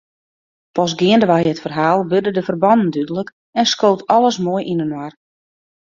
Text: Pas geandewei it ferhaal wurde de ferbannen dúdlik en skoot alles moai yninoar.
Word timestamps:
Pas 0.75 0.91
geandewei 0.99 1.43
it 1.51 1.63
ferhaal 1.63 1.99
wurde 2.09 2.31
de 2.35 2.43
ferbannen 2.47 2.91
dúdlik 2.95 3.29
en 3.59 3.65
skoot 3.73 4.01
alles 4.15 4.37
moai 4.45 4.63
yninoar. 4.71 5.13